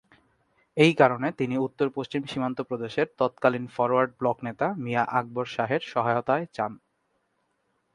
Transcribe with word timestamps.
এই 0.77 0.93
কারণে, 0.93 1.27
তিনি 1.31 1.55
উত্তর-পশ্চিম 1.57 2.21
সীমান্ত 2.25 2.59
প্রদেশের 2.61 3.07
তৎকালীন 3.19 3.65
ফরোয়ার্ড 3.75 4.11
ব্লক 4.19 4.37
নেতা 4.43 4.67
মিয়া 4.75 5.03
আকবর 5.19 5.45
শাহের 5.45 5.81
সহায়তায় 5.91 6.45
চান। 6.53 6.71